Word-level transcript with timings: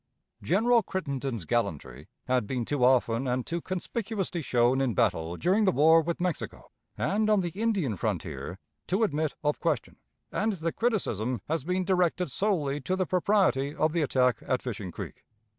General 0.41 0.81
Crittenden's 0.81 1.45
gallantry 1.45 2.07
had 2.25 2.47
been 2.47 2.65
too 2.65 2.83
often 2.83 3.27
and 3.27 3.45
too 3.45 3.61
conspicuously 3.61 4.41
shown 4.41 4.81
in 4.81 4.95
battle 4.95 5.37
during 5.37 5.65
the 5.65 5.71
war 5.71 6.01
with 6.01 6.19
Mexico 6.19 6.71
and 6.97 7.29
on 7.29 7.41
the 7.41 7.51
Indian 7.51 7.95
frontier 7.95 8.57
to 8.87 9.03
admit 9.03 9.35
of 9.43 9.59
question, 9.59 9.97
and 10.31 10.53
the 10.53 10.71
criticism 10.71 11.39
has 11.47 11.63
been 11.63 11.85
directed 11.85 12.31
solely 12.31 12.81
to 12.81 12.95
the 12.95 13.05
propriety 13.05 13.75
of 13.75 13.93
the 13.93 14.01
attack 14.01 14.39
at 14.47 14.63
Fishing 14.63 14.91
Creek. 14.91 15.23